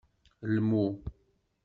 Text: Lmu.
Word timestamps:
Lmu. 0.53 0.85